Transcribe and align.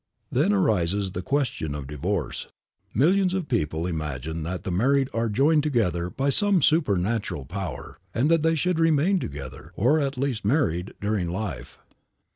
Then 0.31 0.51
arises 0.51 1.11
the 1.11 1.21
question 1.21 1.75
of 1.75 1.85
divorce. 1.85 2.47
Millions 2.91 3.35
of 3.35 3.47
people 3.47 3.85
imagine 3.85 4.41
that 4.41 4.63
the 4.63 4.71
married 4.71 5.09
are 5.13 5.29
joined 5.29 5.61
together 5.61 6.09
by 6.09 6.29
some 6.31 6.63
supernatural 6.63 7.45
power, 7.45 7.99
and 8.11 8.27
that 8.31 8.41
they 8.41 8.55
should 8.55 8.79
remain 8.79 9.19
together, 9.19 9.73
or 9.75 9.99
at 9.99 10.17
least 10.17 10.43
married, 10.43 10.95
during 11.01 11.29
life. 11.29 11.77